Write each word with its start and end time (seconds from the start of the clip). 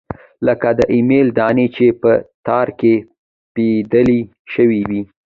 لکه 0.47 0.69
د 0.79 0.81
امېل 0.95 1.27
دانې 1.39 1.67
چې 1.75 1.85
پۀ 2.01 2.13
تار 2.45 2.67
کښې 2.79 2.95
پېرلے 3.53 4.19
شوي 4.53 4.81
وي 4.89 5.01